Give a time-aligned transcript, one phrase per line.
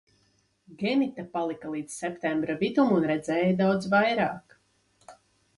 [0.83, 4.61] Genita palika līdz septembra vidum un redzēja daudz vairāk.